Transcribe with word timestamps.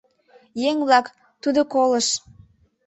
Еҥ-влак 0.69 1.05
«Тудо 1.41 1.61
колыш! 1.73 2.07